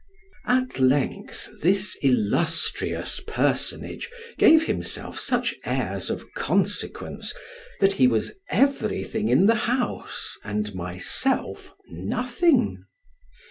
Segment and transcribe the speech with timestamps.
[0.47, 7.35] At length this illustrious personage gave himself such airs of consequence,
[7.81, 12.83] that he was everything in the house, and myself nothing.